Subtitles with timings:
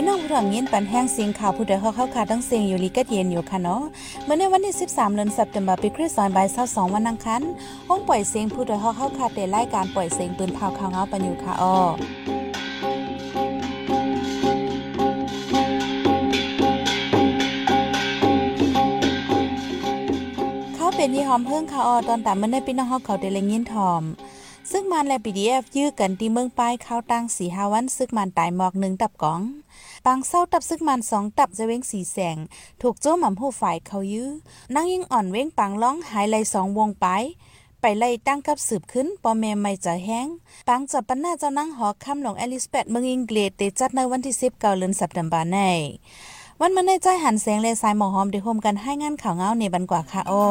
[0.00, 3.82] พี่น้องผู้ถงยินปันแห้งเสียงข่าวผู้ใดเขาเข้าขาตั้งเสียงอยู่ลีกัดเย็นอยู่ค่ะเนาะ
[4.24, 7.42] เมื่อในวันที่ 13เดือนสัปดาห์ปีคริสต์ศักราช22วันอังคาร
[7.88, 11.76] ห้องปล่อยเสียงผู้ใดเขาเข้าขาเตรายการปล่อยเสียงปืนเผาข่าวเงาปันอยู่ค่ะอ้อ
[20.74, 24.04] เขาเป็นยี่หอมเพิ่งค่ะออตอนตามเมื่อในพี่น้องเขาเขาเตเลยินทอม
[24.72, 29.42] ซึ่งมันและ PDF ยื้อกันที่เมืองป้ายเข้าตั้งสีหาวันซึกมันตายหมอกหนึ่งตับกอง
[30.10, 32.36] ปางเศร้าตับซึกมันสองตับจะเว้งสีแสง
[32.82, 34.30] ถูกโจ้หม่ำผู้ฝ่ายเขายื้อ
[34.74, 37.06] นั่งยิ่งอ่อนเว้งปังร้องหายไหลสองวงไป
[37.80, 40.26] ไปไล่ตั้งกับสืบขึ้นปอแม่ไม่จะแห้ง
[40.68, 45.58] ปังจับปันหน้าเจ้านั่งหอคำหลงเอลิสเบตเมืองอังกฤษเตจัดในวันที่สิบเก้าเดือนสัปดาห์ใน
[46.60, 50.42] วันมันในใจหันแสงเลสายหมอหอมได้โฮมกันให้งานข่าวเงาในบันกว่าค่ะโอ้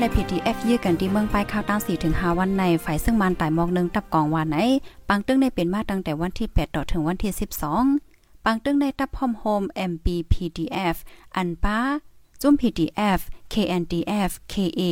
[0.00, 4.58] และ PDF ยื้อกันที่เมืองปลายข้าวตั้ง4ถึง5วันในฝ่ายซึ่งมันตายมอกนึงตับกองวันไหน
[5.08, 7.32] ปังตึ้งได้เป็นมาตั้งแต่วันที่ 8 ต่อถึงวันที่
[7.86, 10.96] 12 ปังตึ้งได้ตับพอมโฮม MB PDF
[11.36, 11.78] อันป้า
[12.40, 13.20] จุ้ม PDF
[13.52, 14.82] KNDF KA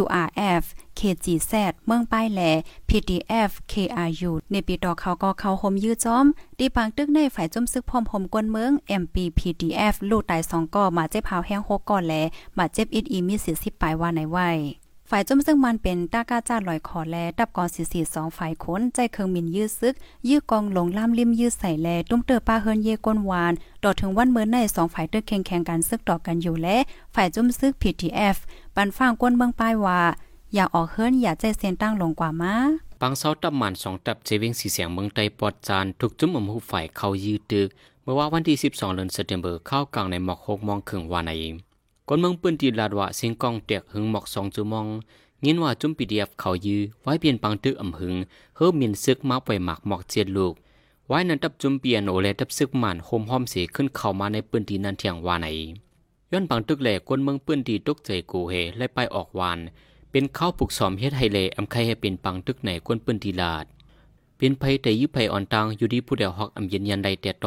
[0.00, 0.62] URF
[0.98, 1.52] KGZ
[1.86, 2.40] เมืองป้ายแหล
[2.88, 6.26] PDF KRU ในปีต่อเขาก็เข้าหมยื้อจอม
[6.58, 12.14] ดีปังตึกในฝ่ายจุ้มซึกพร้อมหมกวนเมือง MP PDF ลูกตายสองก่อมาเจ็บเผาแห้งหกก่อแล
[12.58, 14.50] มาเจ็บอิดอีมีสิสิบปลายว่าไหนไว้
[15.10, 19.94] ฝ่ายจุ่มซึ่งมันเป็นตากาจ้าลอยคอแลดับกองสีสองฝ่ายขนใจเคืองมินยื้อซึก
[20.28, 26.76] ยื้อกองลงล่ามริมยื้อใส่แลตุ้มเตอป้าเฮิรนเยก้นวานต่อถึงวันเมื่อในสองฝ่ายเตึกแข่งแข่งกันซึกต่อกันอยู่และ
[27.14, 28.36] ฝ่ายจุ่มซึก PTF
[28.74, 30.00] ปันฟังก้นเมืองป้ายว่า
[30.54, 32.54] อย่าออกเฮิรนอย่าใจเสียนตั้งลงกว่ามา
[33.00, 37.68] ปังเซาตับมันสองตับเจวิงสีเสียงเมืองไตปอดจานถูกจุ่มอมหูฝ่ายเขายืดตึก
[38.02, 41.32] เมื่อว่าวันที่ 12เดือนสิงหาคมเข้ากลางในหมอก6มองครึ่งวานใน
[42.08, 44.86] คนเมืองปืนตีลาดว่าสิงกองเตียกหึงหมอก2จุมอง
[45.44, 48.14] ยินว่าจุ่มปีเดียฟเขายื้อไว้เปลี่ยนปังตึกอ่ำหึง
[48.56, 50.54] เฮิบมีนซึกมาปล่อยหมักหมอกเจียดลูก
[51.08, 55.46] ไว้นั้นตับจุ่มเปียโนและตับซึกมันโฮมห้อมเสียขึ้นเข้ามาในปืนตีนันเทียงวาใน
[56.32, 59.58] ย้อนปังตึกแหลกคนเมืองปืนตีตกใจกูเฮและไปออกวาน
[60.10, 63.66] เป็นข้าวปลูกสอมเฮ็ดไฮเลอำไข่ให้เป็นปังตึกไหนคนปืนตีลาด
[64.36, 67.46] เป็นไผแต่ยึไผอ่อนตังอยู่ที่ผู้เดียวฮอกอำเย็นยันใดแต่โต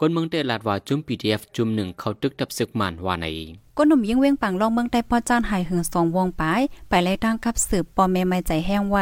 [0.00, 3.26] คนเมืองเตลาดว่าจุ่ม PDF จุ่มหนึ่งเขาตึกดับซึกมันว่าไหน
[3.76, 6.42] ก้นหนุ่มยิ่งเว้งปังลองเมืองใต้พอจานหายหึงสองวงไป
[6.88, 8.98] ไปไล่ตั้งกับสืบปอมเมไม่ใจแห้งไว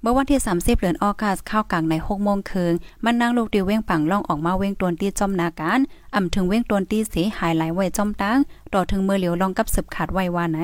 [0.00, 5.78] เมื่อวันที่ 30เดือนออกัสเข้ากลางใน6โมงคืนมันนั่งลูกดิวเว้งปังล่องออกมาเว้งตวนตีจอมนาการ
[6.14, 8.38] อ่ำถึงเว้งตวนตีเสหายหลายไว้จอมตั้ง
[8.72, 10.58] ต่อถึงมือเหลียวลองกับสืบขาดไว้ว่าไหน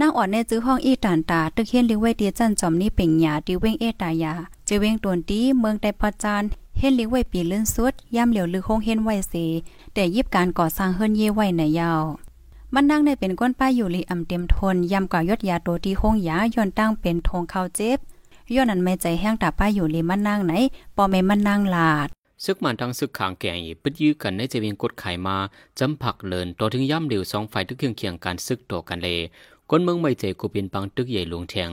[0.00, 4.32] นางอ่อนในจื้อห้องอีตานตา ตึกเฮียนลิงไว้ตีจันจอมนี่เป็นหยาดิวเว้งเอตายา
[4.68, 6.42] จะเว้งตวนตีเมืองใต้พอจาน
[6.78, 9.34] เฮ็ดลิงไว้ปีลื่นสุดย่ำเหลียวลือคงเฮ็นไว้เส
[9.94, 12.02] แต่ยิบการก่อสร้างเฮินเย่ไว้ในยาว
[12.74, 17.98] มันนั่งในเป็นก้นป้ายอยู่ลีอำเต็มทนย่ำกว่ายศยาโตที่ห้องยาย้อนตั้งเป็นทงเข้าเจ็บ
[18.54, 20.52] ย้อนนั้นไม่ใจแห้งตาป้ายอยู่ลีมันนั่งไหน
[20.96, 22.08] ปอไม่มันนั่งลาด
[22.44, 25.36] ซึกมันทั้งซึกขางแก่งปึดยื้อกันในจะเวียงกดไขมา
[25.78, 29.18] จำผักเลินต่อถึงย่ำเดียวสองฝ่ายทึกเคียงเคียงการซึกต่อกันเลย
[29.70, 31.70] คนเมืองไม่ใจกูเป็นปังตึกใหญ่หลวงแทง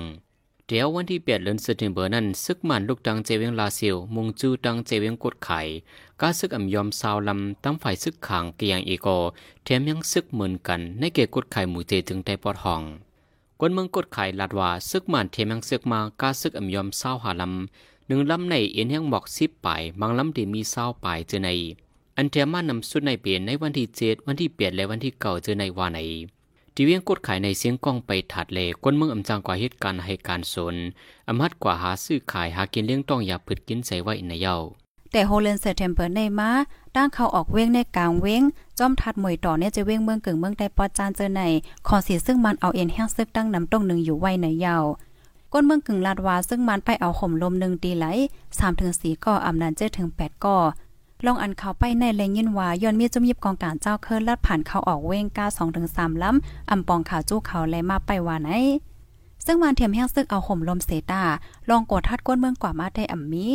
[0.70, 5.60] เดี๋ยววันที่แปดเดือนสิงหาคมนั้นซึกมันลูกดังเจเวียงลาซียวมงจูดังเจเวียงกดไข่
[6.22, 9.08] กาซึกอ่ำยอมสาวลำตั้งฝ่ายซึกขางเกียงอีโก
[9.64, 12.82] แถมยังซึกเหมือนกันในเกกดไข่หมู่เจถึงไตปอดห้อง
[13.60, 21.50] คนเมืองกดไข่ลาดว่าซึกมันเทมยังซึกมากาซึกอ่ำยอมสาวหาลำหนึ่งลำในเอ็นยังบอกสิบปลายบางลำที่มีสาวปลายเจอใน
[22.18, 26.00] อันเทมานำสุดในเปลี่ยนในวันที่เจ็ดวันที่เปียนและวันที่เก่าเจอในวาไหน
[26.80, 30.76] ทีเวียงกดขายในเสียงกล้องไปถัดเลก้นเมืองอำจางกว่าเหตุการณ์ให้การสน
[31.30, 34.58] อำฮัดกว่าหาซื้อขายหากินเลี้ยงต้องอย่าผึดกินใส่ไว้ในเย้า
[35.12, 36.52] แต่โฮเลนเซเทมเปอร์ในมา
[36.96, 38.44] ตั้งเขาออกเว้งในกลางเว้ง
[38.80, 41.42] จอมทัดมวยต่อเนี่ยจะเว้งเมืองกึ่งเมืองได้ปอจานเจอใน
[41.88, 44.78] ขอสีซึ่งมันเอาเอ็นแห้งซึกตั้งน้ำต้งหนึ่งอยู่ไว้ในเย้า
[45.54, 48.06] ก้นเมืองกึ่งลาดวาซึ่งมันไปเอาห่มลมหนึ่งตีไหล
[48.58, 50.58] สามถึงสี่ก่ออำนันเจอถึงแปดก่อ
[51.26, 58.50] ลองอันเขาไปในแรงยินว่าย้อนมีจุ่มยิบกองการเจ้าเคิร์ลัดผ่านเขาออกเว้งก้าสองถึงสามล้ำอำปองขาจู้เขาและมาไปว่าไหน
[59.46, 61.24] ซึ่งมันเทียมแห้งซึกเอาห่มลมเสตา
[61.70, 63.48] ลองกดทัดก้นเมืองกว่ามาได้อ่ำมี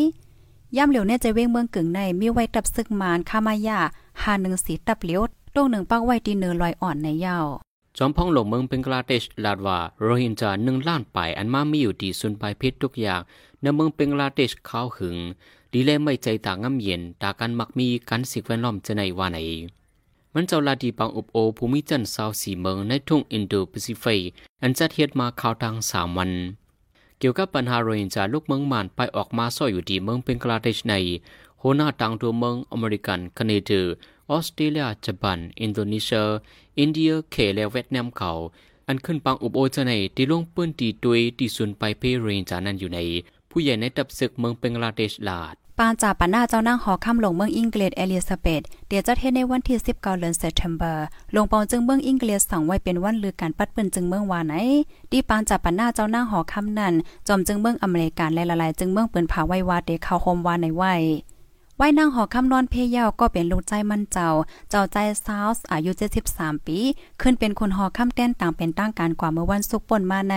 [0.77, 3.79] ย่ำเหลียวเนี่ยจะเว้งเมืองกึ่งในมีไว้ตับซึกมานคามายา
[4.23, 5.23] หาหนึ่งสีตับเหลียว
[5.55, 7.47] ตรงหนึ่งปักไว้ตีเนือลอยอ่อนในยาว
[7.99, 13.21] จอมพ่องหลงเมืองเบงกลาเทศลาดว่าโรฮินจาหนึ่งล้านไปอันมามีอยู่ดีสุนไปพิษทุกอย่าง
[13.63, 15.17] ในเมืองเบงกลาเทศเขาหึง
[15.75, 19.39] ดีเลไม่ใจต่างงำเย็นตากันมักมีกันสิกแวดล้อมจะในว่าไหน
[20.35, 24.23] มันเจ้าลาดีปังอุบโอภูมิจันซาวสีเมืองในทุ่งอินโดแปซิฟิก
[24.63, 26.31] อันจัดเฮ็ดมาข่าวทางสามวัน
[27.19, 30.95] เกี่ยวกับปัญหาโรฮิงญาลูกเมืองมานไปออกมาซ่อยอยู่ดีเมืองเป็นกลาเทชใน
[31.59, 33.83] โฮนาตังตัวเมืองอเมริกันคเนเดอ
[34.31, 36.27] ออสเตรเลียญี่ปุ่นอินโดนีเซีย
[36.79, 38.31] อินเดียเคและเวียดนามเขา
[38.89, 43.01] อันขึ้นปังอุบโอจะในตีลงปื้นตีตุยตีสุนไปเพเรนจานั้นอยู่ใน
[43.51, 54.55] ผู้ใหญ่ในตับศึกเมืองเบงลาเดชลาด ปานจ่าปันหน้าเจ้านั่งหอค่ำลงเมืองอังกฤษเอลิซาเบธเดี๋ยวจะเทศในวันที่19เดือนเซปเทมเบอร์ลงปองจึงเมืองอังกฤษสั่งไว้เป็นวันลือการปัดเปิ้นจึงเมืองวาไหน
[55.11, 56.95] ดีปานจ่าปันหน้าเจ้านั่งหอค่ำนั้น
[57.29, 60.95] จอมจึงเมืองอเมริกันและละลายจึงเมืองเปิ้นผาไว้วาเดเข้าโฮมวาในไว้
[61.79, 64.29] ไว้นางหอคำนอนเพยาวก็เป็นลูกใจมั่นเจ้า
[64.71, 65.91] เจ้าใจซาวส์อายุ
[66.29, 66.79] 73 ปี
[67.21, 70.37] ขึ้นเป็นคนหอคำแต้นต่างเป็นตั้งการกว่าเมื่อวันศุกป่นมาใน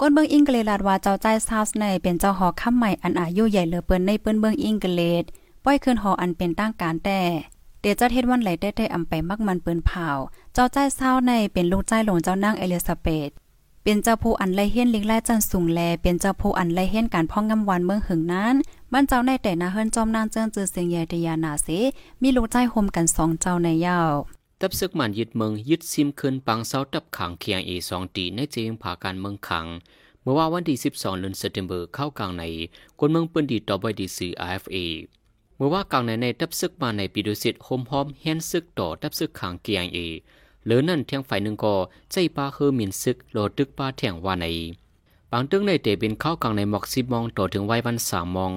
[0.00, 5.24] ก้นเบิงอิงเกลลาดว่าเจ้าใจซาวส์ในเป็นเจ้าหอคำใหม่อันอายุใหญ่เหลือเปิ้นในเปิ้นเบิงอิงเกเลด
[5.64, 7.20] ป้อยขึ้นหออันเป็นตั้งการแต่
[7.80, 10.08] เดี๋ยวจะเทศวันไหลได้ได้อำไปมักมันเปิ้นเผา
[10.54, 13.30] เจ้าใจเศร้าในเป็นลูกใจหลวงเจ้านางเอลิซาเบธ
[13.84, 18.54] เป็นเจ้าผู้อันไลเฮียนลิงไล่จันสูงแล เป็นเจ้าผู้อันไลเฮียนการพ่องงำวันเมืองหึงนั้น
[18.92, 21.68] มันเจ้าในแต่นาเฮิรนจอมนางเจิ้งจือเสียงใหญ่ตยานาเส
[22.22, 24.12] มีลูกใจโฮมกันสองเจ้าในยาว
[24.64, 29.66] ตับซึกมันยึดเมืองยึดซิมคืนปังเซาตับขังเคียงเอสองตีในเจียงผาการเมืองขัง
[30.22, 32.44] เมื่อว่าวันที่ 12เดือนเซปเทมเบอร์เข้ากลางใน
[32.98, 34.76] คนเมืองปืนดีต่อไปดีซีไอเอฟเอ
[35.56, 39.98] เมื่อว่ากลางในในตับซึกมาในปีดุสิตโฮมพอมเฮนซึกต่อตับซึกขังเกียงเอ
[40.66, 41.74] หรือนั่นเทียงฝ่ายหนึ่งก็
[42.10, 44.46] ใจปาเฮอมินซึกโลดึกปาเทียงว่าใน
[45.30, 48.52] บางตึงในเตเป็นเข้ากลางในหมอกสิบมองต่อถึงไว้วันสามมอง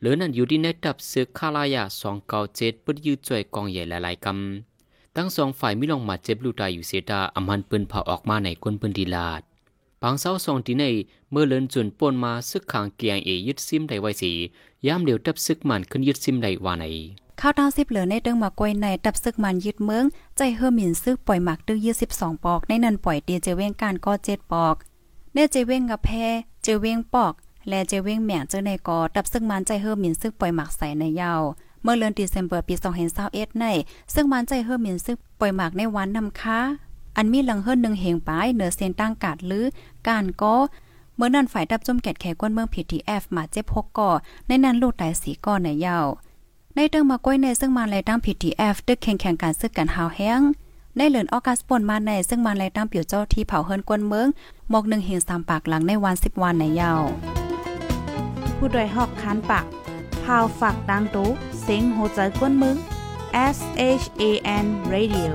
[0.00, 4.73] หรือนั่นอยู่ที่ในตับซึกคาลายาสองเก้าเจ็ดปุดยืดจ่วยกองใหญ่หลายๆกำ
[5.16, 9.42] ตั้งสองฝ่ายมิลองมาเจ็บลูตายอยู่เสียดาอำมันปืนเผาออกมาในคนปืนดีลาด
[10.02, 10.84] บางเศร้าสองทีใน
[11.30, 14.32] เมื่อเลินจุนป่นมาซึกขางเกียงเอยึดซิมได้ไว้สี
[14.86, 16.84] ยามเดียวตับซึกมันขึ้นยึดซิมได้ว่าใน
[17.40, 20.04] ข้าวตาสิบเหลือในเดิงมากวยในดับซึกมันยึดเมือง
[20.36, 24.76] ใจเฮอหมินซึกปล่อยหมักดึกยี่สิบสองปอก ในนันปล่อยเตียเจเวงการก็เจ็ดปอก
[25.34, 26.10] เนเจเวงกับแพ
[26.62, 27.32] เจเวงปอก
[27.68, 31.42] และเจเวงแหม่งเจอในกอดับซึกมันใจเฮอหมินซึกปล่อยหมักใส่ในยาว
[31.84, 32.74] เมื่อเดือนเดซ ember ปี
[33.16, 33.66] 2021ใน
[34.14, 36.58] ซึ่งมันใจเฮอหมินซึกปล่อยหมักในวันนำค้า
[37.16, 39.64] อันมีหลังเฮิรนหนึ่งเหงปายเหนือเส้นตั้งกาดหรือ
[40.08, 40.56] การก็
[41.16, 44.10] เมื่อนั้นฝ่ายดับจมแกดแขกวนเมือง PTF มาเจ็บหกก่อ
[44.46, 46.06] ในนั้นลูกตายสีก่อในยาว
[46.74, 50.40] ในเติงมาก้อยในซึ่งมาไลตั้ง PTF ตึกแข่งแข่งการซึกกันหาวแห้ง
[50.96, 54.28] ในเหลือนออกัสปนมาในซึ่งมาไลตั้งเปียวเจ้าที่เผาเฮิรนกวนเมือง
[54.70, 57.02] หมอกหนึ่งเห็นสามปากหลังในวันสิบวันในยาว
[58.56, 59.66] ผู้ดยหอกคานปาก
[60.24, 61.28] พาวฝากดังตู้
[61.62, 62.76] เซ็งโหใจกวนมือง
[63.56, 63.58] S
[64.02, 64.22] H A
[64.64, 65.32] N Radio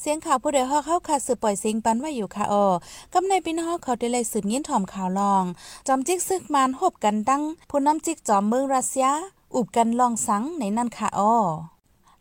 [0.00, 2.68] เสียงข่าวผู้ใดฮอกเข้าค่ะสืบปล่อยเสียงปันไว่าอยู่ค่ะออ
[3.14, 5.44] กำในพี่น้องเขาได้เลยสืบยินถ่อมข่าวลอง
[5.86, 9.08] จอมจิกซึกมานหบกันดังผู้น้ำจิกจอมเมืองรัสเซีย
[9.54, 11.34] อุบกันลองสังในนั่นค่ะออ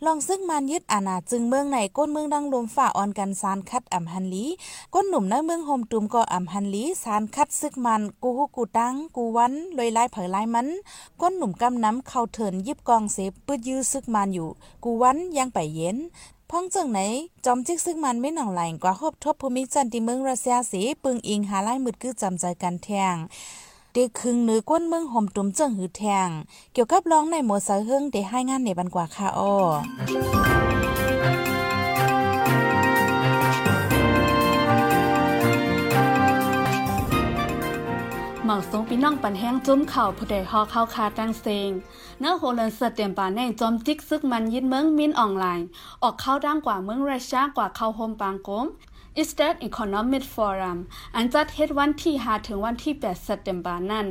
[0.08, 4.46] ลองซึ่งมันยึดอาณาจึงเมืองในก้นเมืองดังลมฝ่าออนกันสารคัดอ่ำฮันลี
[4.94, 10.68] ก้นหนุ่มในเมืองโฮมตุมก็อ่ำฮันลีสารคัดซึกมันกูฮูกูตังกูวันลอยลายเผยลายมัน
[11.22, 14.50] ก้นหนุ่มกำน้ำเข้าเถินยิบกองเสปปืดยื้อซึกมันอยู่
[14.84, 15.98] กูวันยังไปเย็น
[16.50, 17.00] พ้องจังไหน
[17.46, 23.16] จอมจิกซึ่งมันไม่หนองไหลกว่าครบทบภูมิจันติเมืองรัสเซียสีปึงอิงหาไล่มืดคือจำใจกันแทง
[23.96, 26.30] เด็กคึงเนือก้นเมืองห่มตุ่มเจิงหือแทง
[26.74, 29.54] เกี่ยวกับร้องในหมวดสายเฮิงได้ให้งานในบันกว่าค่ะอ้อ
[38.46, 41.70] หมังสงพี่น้องปันแห้งจุ้มเข่าผู้ใดฮอเข้าคาตั้งเซง
[42.20, 45.68] เนื้อโฮเลนเสเตียมปาแน่จอมจิกซึกมันยิดเมืองมินออนไลน์
[46.04, 48.66] ออกเข้าดังกว่าเมืองรัสเซียกว่าเข้าโฮมปางกม
[49.22, 50.80] i s t a t Economic Forum
[51.16, 54.08] อันจัดเฮ็ดวันที่5ถึงวันที่ 8สเตมบานั่น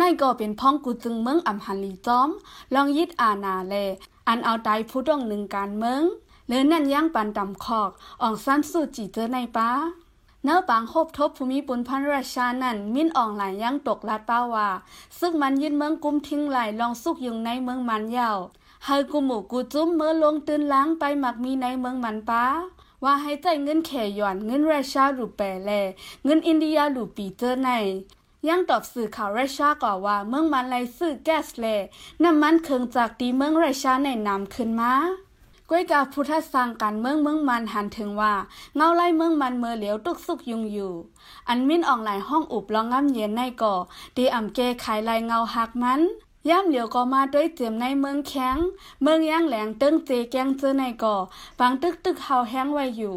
[0.00, 2.28] นายก็เป็นพ้องกูจึงเมืองอัมฮันลีจอม
[2.74, 3.74] ลองยิดอาณาเล
[4.28, 6.02] อันเอาไตผู้ต้องหนึ่งการเมือง
[6.48, 7.90] หรือนั่นย่างปันดำคอก
[8.22, 9.70] อองสั้นสู้จีเจอในป้า
[10.44, 14.68] เนื้อบางโฮบทบภูมิปุนพันราชานั่นมินอ่องหลายยังตกลาดป้าว่า
[15.18, 18.38] ซึ่งมันยืนเมืองกุมทิ้งไหลลองสุกยุงในเมืองมันยาว
[18.84, 22.44] เฮกูหมู่กูจุ้มเมื่อลงตื่นล้างไปหมักมีในเมืองมันป้า
[23.04, 25.70] ว่าให้ใจเงินแขย่อนเงินราชาหรูแปรแล
[26.24, 27.70] เงินอินเดียหรูปีเจอใน
[28.48, 31.66] ยังตอบสื่อข่าวราชาก่อว่าเมืองมันไลซื้อแก๊สแล
[32.22, 34.92] น้ำมันเคืองจากตีเมืองราชาในนำขึ้นมา
[35.70, 38.34] ก้วยกาพุทธสร้างการเมืองเมืองมันหันถึงว่า
[38.76, 40.92] เงาไล่เมืองมันเมื่อเหลียวตุกสุกยุงอยู่
[41.48, 43.74] อันมินออกหลายห้องอุบลองง้ำเย็นในก่อ
[44.16, 46.00] ดีอ่ำเกขายลายเงาหักมัน
[46.48, 48.56] ย่ำเหลียวก็มาด้วยเจียมในเมืองแข็ง
[49.02, 51.16] เมืองย่างแหลงตึงเจแกงเจอในก่อ
[51.58, 53.16] บางตึกตึกเฮาแห้งไว้อยู่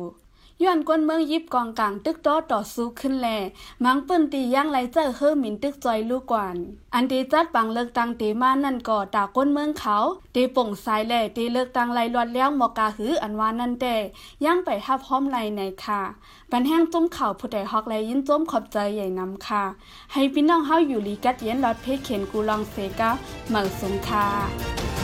[0.66, 3.28] ย้อนกวนเมืองยิบกองกลางตึกโตต่อสู้ขึ้นแล
[3.84, 6.58] มังปืนตีย่างไรเจอเฮอหมินตึกจอยลูกกวน
[6.94, 9.98] อันตีจัดปังเลิกตังตีมานั่นก่อตาก้นเมืองเขา
[10.36, 13.96] ตีป่งสายแหล่ตีเลิกตังไรลอดแล้วหมอกาหืออันวานั่นแต่
[14.46, 16.02] ย่างไปทับพร้อมไรในค่ะ
[16.52, 19.64] ปันแห้งจุ้มเข่าผู้ใดฮอกไรยินจุ้มขอบใจใหญ่นำค่ะ
[20.14, 23.12] ให้พี่น้องเฮาอยู่ลีกัดเย็นลอดเพเข็นกูลองเซกา
[23.50, 25.01] เหมือสงค่ะ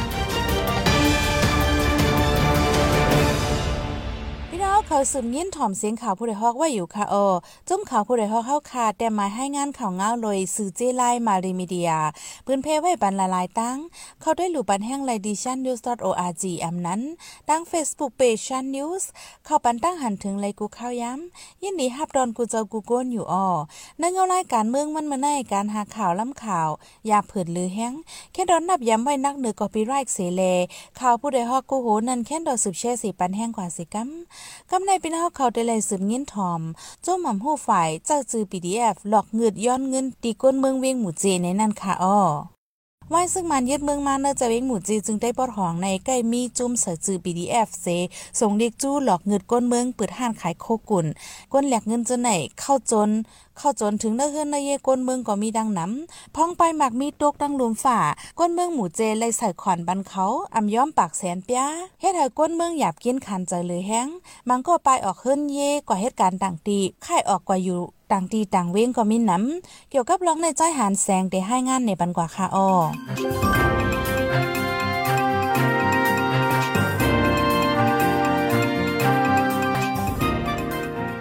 [4.90, 7.34] เขาสืบยินถ่อมเสียงข่าวผู้ใดฮอกว่าอยู่ค่ะเออ
[7.68, 11.92] จุ้มข่าวผู้ใดฮอกเข้าคาแต่หมายให้งานข่าวเงาเลยสื่อเจไลมาริมีเดีย
[12.46, 13.78] ปืนเพไว้บันละลายตั้ง
[14.22, 17.02] เขาได้หลู่บันแห้งไลดิชันนิวส์ .org อำนั้น
[17.50, 19.10] ตั้ง Facebook Page ชันนิวส์
[19.46, 23.48] เข้าปันตั้งหันถึงไลกูข้าวย้ำยินดีฮับดอนกูเจ้ากูโกนอยู่อ้อ
[24.00, 26.70] ในเงารายการเมืองมันมาในการหาข่าวล้ำข่าว
[27.08, 27.94] อย่าเผิดหรือแห้ง
[28.34, 30.42] แค่ดอนนับย้ำไว้นักเหนือกอปีไรค์เสเล
[31.00, 34.12] ข่าวผู้ใดฮอกกูโหนั่นแค่ดอสืบเช่สีปันแห้งกว่าสิกัม
[34.72, 36.62] กำในพี่น้องเขาได้เลยสืบเงินทอม
[37.02, 42.20] โจ้หม่ำหู้ฝ่ายเจ้าจือ PDF หลอกเงืดย้อนเงินตีก้นเมืองเวียงหมู่เจในนั่นค่ะอ้อ
[43.14, 47.88] ว่าซึ่งมันยึดเมืองมาเนอจะเวงหมู่จีจึงได้ปอดหองในใกล้มีจุ่มเสือจือ PDF เซ
[48.40, 51.06] ส่งเด็กจู้หลอกเงิดก้นเมืองเปิดห้านขายโคกุ่น
[51.54, 53.10] ก้นแหลกเงินจนไหนเข้าจน
[53.58, 58.00] เข้าจนถึงเนื้อเฮือนในเยก้นเมืองก็มีดังน้ำพ้องไปหมักมีตกดังหลุมฝ่า
[58.40, 61.64] ก้นเมืองหมู่เจเลยใส่ขอนบันเขาอำย้อมปากแสนเปีย
[62.02, 64.08] เฮ็ดให้ก้นเมืองหยาบกินขันใจเลยแห้ง
[64.50, 72.70] มันก็ไปออกเฮือนเย่กว่าเหตุการณ์ต่างตีค่ายออกกว่าอยู่ ต่างตีต่างเว้งก็มีน้ำเกี่ยวกับร้องในใจหานแสงได้ให้งานในบันกว่าค่ะอ้อ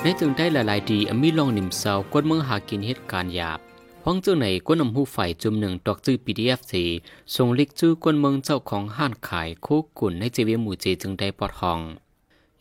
[0.02, 3.60] ในจึงได้หลายๆดีอมีลองนิมเซากวนเมืองหากินเหตุการณ์หยาบ
[4.06, 6.84] ห้องเจ้าไหนกวนนำหูฝ่ายจุ่มหนึ่งดอกจื้อ PDF สี
[7.34, 11.80] ส่งลิกจื้อกวนเมืองเจ้าของห้านขายโคกุ่นในเจเวียหมู่เจจึงได้ปลอดห้อง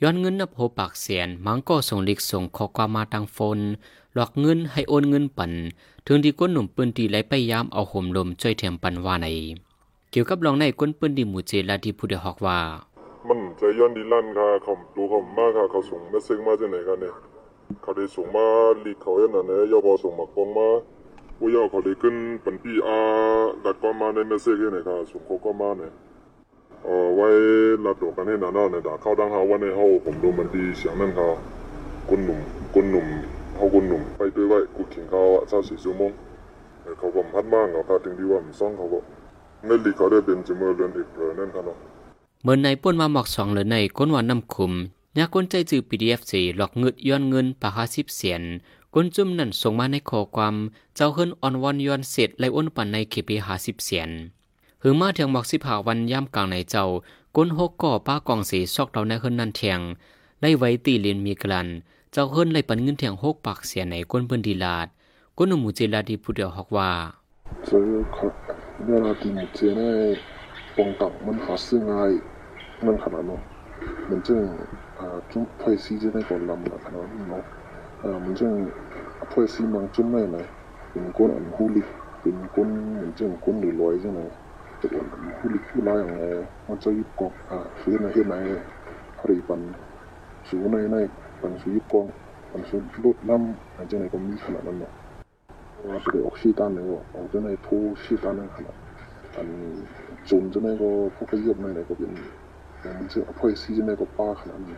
[0.01, 3.59] ย้อนเงินนับโหปากเสียนมังก็ส่งลิกส่งขอความมาทางโฟน
[4.13, 5.51] หลอกเงินให้โอนเงินปัน
[6.05, 9.27] ถึงที่ก้นหนุ่มปืนตีไหลไปยามเอาห่มลมช่วยเทียมปันว่าใน
[10.11, 12.59] เกี่ยวกับรองในก้นปืนดีหมู่เจละที่ผู้เดฮอกว่า
[13.27, 17.13] มันใจย้อนดีลั่นค่ะเขาดูเขามากค่ะเขาส่งเมสเซจมาจากไหนกันเนี่ย
[17.81, 18.45] เขาได้ส่งมา
[18.85, 20.67] ลีกเขาอย่างนั้นเนี่ยยอพอส่งมากองมา
[21.39, 22.97] ว่ายอเขาได้ขึ้นปันปีอา
[23.63, 25.91] ดัดความมาในเมสเซจเนี่ยค่ะส่งเขาก็มาเนี่ย
[26.85, 27.27] เออไว้
[27.85, 31.27] รัดดอกกันให้หนาๆเนี่ยด่าเข้าดังหาวันในเฮาผมดูมันดีเสียงนั่นค่ะ
[32.09, 32.39] คนหนุ่ม
[32.73, 33.07] คนหนุ่ม
[33.55, 36.11] เฮาคนหนุ่มไปด้วยไว้กูขิงเขาเช้าสี่ชั่วโมง
[36.97, 38.99] เขาผมพัดมากเขาค่ะถึงดีว่ามันซ่องเขาก็
[39.65, 41.77] ในลีเขาได้เป็นจมือเรือนอีกเลยนั่นค่ะเนาะ
[42.43, 44.73] เมื่อในป่นมาหมอกสองเหลือในก้นวันน้ำคุม
[45.17, 48.41] ยากก้นใจจือ PDF สีหลอกเงิดย้อนเงินปะหาสิบเสียน
[48.93, 50.55] ก้นจุ่มนั่นส่งมาในข้อความ
[50.95, 54.09] เจ้าเฮิรนอ่อนวันย้อนเสร็จไลอ้นปันในเคปีหาสิบเสียน
[54.87, 56.85] หือมาเถียงหมักสิบหาวันย่ำกลางในเจ้า
[57.35, 59.79] ก้นหกก่อป้ากองเสียซอกเราในเฮินนั่นเถียง
[60.41, 61.67] ไล่ไว้ตีเลียนมีกลัน
[62.11, 64.87] เจ้าเฮินไล่ปันเงินเถียงหกปากเสียในก้นเพิ่นดีลาด
[65.37, 66.91] ก้นหมูเจลาดีผู้เดียวฮอกว่า
[67.65, 67.77] เจ้
[68.31, 68.33] บ
[68.85, 69.89] เวลาตีเจนได้
[70.75, 71.91] ปองตักมันหาซื้อไง
[72.85, 73.41] มันขนาดเนาะ
[74.09, 74.39] มันจึง
[75.31, 77.43] จุ่มไฟซีเจะได้ก่อนลำขนาดเนาะ
[78.23, 78.51] มันจึง
[79.29, 80.37] ไฟซีบางจุ่มได้ไหม
[80.91, 81.81] เป็นก้นอันหูลิ
[82.21, 84.21] เป็นก้นเหมือนจึงก้นหรือลอยใช่ไหม
[97.45, 98.75] นทูซิตันนั่นขนาด
[99.35, 99.49] อัน
[100.29, 102.11] จุนจากในก็พวกขยับในก็เป็น
[102.97, 104.77] มันจะอภัยซีจากในก็ป้าขนาดนี้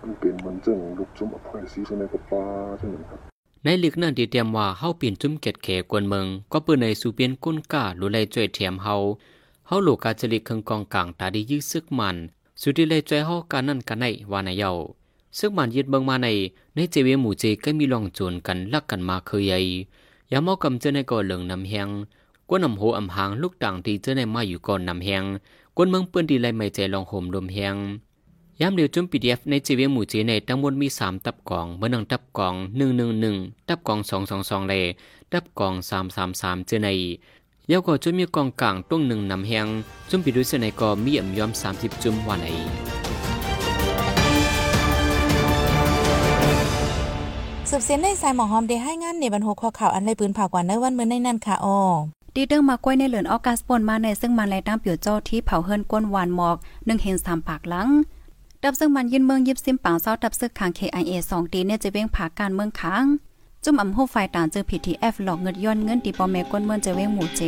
[0.00, 2.42] มันเป็นมันจังลูกจุ่มอภัยซีจากในก็ป้า
[2.80, 3.29] จังนั้นครับ
[3.64, 8.94] ในลึกนั่นที่เตรียมว่าเฮาเปลี่ยนจุ่มเกตเขกวนเมืองก็เปื้นในสู่เปียนก้นก้าหรือไลจ่วยเทียมเฮา
[9.66, 12.16] เฮาหลูกาจริกเคงกองกลางตาดียื้อซึกมัน
[12.60, 14.70] สุดที่ไลจ่วยเฮาการนั่นกันในว่าในเยา
[15.38, 16.28] ซึกมันยึดเบิงมาใน
[16.74, 19.58] ในเจเวหมู่เจก็มีลองโจนกันลักกันมาเคยใหญ่
[20.30, 21.88] ยามเฮากำเจอในก่อเหลืองนำแหง
[22.48, 25.24] กวนนำโหอำหางลูกต่างที่เจอในมาอยู่ก่อนนำแหง
[25.76, 27.76] กวนเมืองเปื้นดีไลไม่ใจลองห่มลมแหง
[28.62, 32.54] ยามเดียวจุ่ม PDF ในจีเวหมู่จีในทั้งหมดมี 3 ตับกล่องเมื่อนังตับกล่อง
[33.10, 33.98] 111 ตับกล่อง
[34.34, 34.82] 222 เลย
[35.32, 35.72] ตับกล่อง
[36.20, 36.88] 333 เจอใน
[37.70, 39.66] ยาวก็จุ่มมีกล่องกลางตรงหนึ่งนำแหง
[40.10, 42.46] จุ่มปิดุเสในก็มีอ่ำยอม 30 จุ่มวันไหน
[47.70, 51.78] สืบเสียนในสายหมอหอมได้ให้งานในบรรโหข้อข่าวอันไรปืนผ่ากว่าในวันเมื่อในนั่นค่ะอ้อ
[52.34, 57.88] ดีเดิงมาก้อยในเหลือนออกัสปนมาในซึ่งมันไล่ตั้งเปียวเจ้าที่เผาเฮิรนก้นหวานหมอกหนึ่งเห็นสามปากหลัง
[58.64, 63.04] ดับซึ่งมันยินเมืองยิบซิมปางเศร้าดับซึกขาง KIA 2ดีเนี่ยจะเว้งผาการเมืองค้าง
[63.64, 67.42] จุ่มอำโหไฟต่างเจอ PTF หลอกเงินย้อนเงินตีปอแม่ก้นเมืองจะเว้งหมู่เจ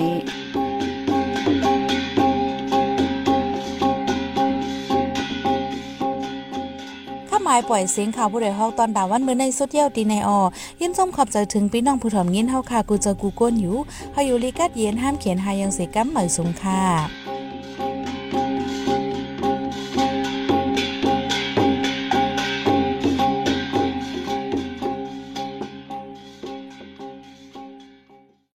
[7.28, 10.38] ข้าหมายปล่อยเสียงข่าวผู้ใดฮอกตอนดาวันเมื่อในสุดเยี่ยวตีในออ
[10.80, 13.76] ยินส้มขอบใจถึงพี่น้องผู้ถ่อมยินเฮาค่ะกูเจอกูก้นอยู่
[14.12, 17.31] เฮาอยู่ลีกัดเย็นห้ามเขียนหายังเสกัมเหมยสงค่ะ